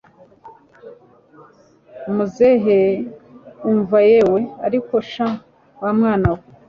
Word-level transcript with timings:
muzehe 2.15 2.79
umva 3.69 3.97
yewe! 4.11 4.39
ariko 4.65 4.93
sha 5.11 5.27
wamwana 5.81 6.29
we 6.35 6.41